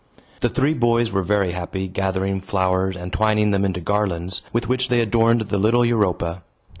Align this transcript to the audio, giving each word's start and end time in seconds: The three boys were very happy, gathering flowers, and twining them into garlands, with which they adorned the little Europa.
The 0.39 0.49
three 0.49 0.73
boys 0.73 1.11
were 1.11 1.21
very 1.21 1.51
happy, 1.51 1.87
gathering 1.87 2.41
flowers, 2.41 2.95
and 2.95 3.13
twining 3.13 3.51
them 3.51 3.63
into 3.63 3.81
garlands, 3.81 4.41
with 4.51 4.67
which 4.67 4.87
they 4.89 4.99
adorned 4.99 5.41
the 5.41 5.59
little 5.59 5.85
Europa. 5.85 6.41